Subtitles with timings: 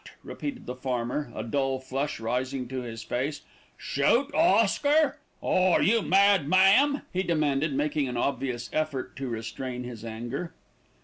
[0.23, 3.43] repeated the farmer, a dull flush rising to his face.
[3.77, 5.19] "Shoot Oscar!
[5.43, 10.53] Are you mad, ma'am?" he demanded, making an obvious effort to restrain his anger.